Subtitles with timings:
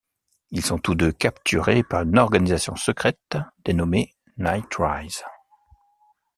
[0.49, 5.21] Ils sont tous deux capturés par une organisation secrète dénommée Nightrise.